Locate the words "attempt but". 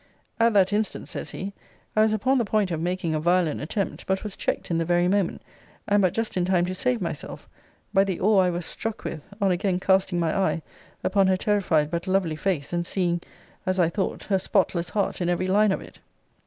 3.61-4.23